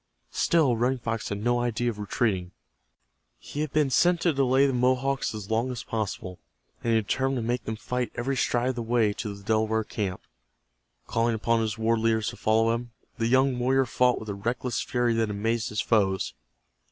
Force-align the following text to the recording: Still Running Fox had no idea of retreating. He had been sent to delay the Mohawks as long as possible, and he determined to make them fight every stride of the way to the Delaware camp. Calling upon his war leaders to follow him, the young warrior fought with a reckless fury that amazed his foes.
Still 0.33 0.75
Running 0.77 0.97
Fox 0.97 1.29
had 1.29 1.43
no 1.43 1.59
idea 1.59 1.91
of 1.91 1.99
retreating. 1.99 2.53
He 3.37 3.61
had 3.61 3.71
been 3.71 3.91
sent 3.91 4.19
to 4.21 4.33
delay 4.33 4.65
the 4.65 4.73
Mohawks 4.73 5.35
as 5.35 5.51
long 5.51 5.69
as 5.71 5.83
possible, 5.83 6.39
and 6.83 6.91
he 6.91 6.99
determined 6.99 7.35
to 7.35 7.47
make 7.47 7.65
them 7.65 7.75
fight 7.75 8.11
every 8.15 8.35
stride 8.35 8.69
of 8.69 8.75
the 8.77 8.81
way 8.81 9.13
to 9.13 9.35
the 9.35 9.43
Delaware 9.43 9.83
camp. 9.83 10.21
Calling 11.05 11.35
upon 11.35 11.61
his 11.61 11.77
war 11.77 11.99
leaders 11.99 12.29
to 12.29 12.35
follow 12.35 12.73
him, 12.73 12.89
the 13.19 13.27
young 13.27 13.59
warrior 13.59 13.85
fought 13.85 14.19
with 14.19 14.29
a 14.29 14.33
reckless 14.33 14.81
fury 14.81 15.13
that 15.13 15.29
amazed 15.29 15.69
his 15.69 15.81
foes. 15.81 16.33